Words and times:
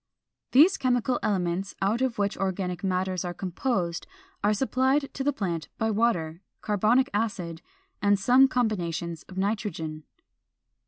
449. 0.53 0.59
These 0.63 0.77
chemical 0.79 1.19
elements 1.21 1.75
out 1.79 2.01
of 2.01 2.17
which 2.17 2.35
organic 2.35 2.83
matters 2.83 3.23
are 3.23 3.35
composed 3.35 4.07
are 4.43 4.51
supplied 4.51 5.13
to 5.13 5.23
the 5.23 5.31
plant 5.31 5.67
by 5.77 5.91
water, 5.91 6.41
carbonic 6.61 7.11
acid, 7.13 7.61
and 8.01 8.19
some 8.19 8.47
combinations 8.47 9.21
of 9.29 9.37
nitrogen. 9.37 10.05